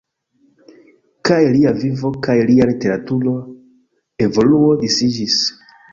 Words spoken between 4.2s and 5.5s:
evoluo disiĝis.